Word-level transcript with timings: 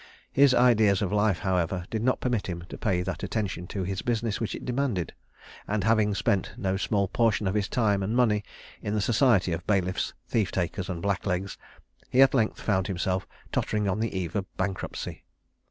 His 0.31 0.55
ideas 0.55 1.03
of 1.03 1.11
life, 1.11 1.37
however, 1.37 1.85
did 1.91 2.01
not 2.01 2.21
permit 2.21 2.47
him 2.47 2.63
to 2.69 2.77
pay 2.79 3.03
that 3.03 3.21
attention 3.21 3.67
to 3.67 3.83
his 3.83 4.01
business 4.01 4.41
which 4.41 4.55
it 4.55 4.65
demanded; 4.65 5.13
and 5.67 5.83
having 5.83 6.15
spent 6.15 6.53
no 6.57 6.75
small 6.75 7.07
portion 7.07 7.45
of 7.45 7.53
his 7.53 7.67
time 7.67 8.01
and 8.01 8.15
money 8.15 8.43
in 8.81 8.95
the 8.95 8.99
society 9.01 9.51
of 9.51 9.67
bailiffs, 9.67 10.15
thief 10.27 10.51
takers, 10.51 10.89
and 10.89 11.03
blacklegs, 11.03 11.55
he 12.09 12.19
at 12.23 12.33
length 12.33 12.59
found 12.59 12.87
himself 12.87 13.27
tottering 13.51 13.87
on 13.87 13.99
the 13.99 14.17
eve 14.17 14.35
of 14.35 14.47
bankruptcy. 14.57 15.23